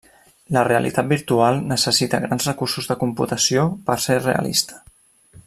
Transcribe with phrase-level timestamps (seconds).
[0.55, 4.83] La realitat virtual necessita grans recursos de computació per ser realista.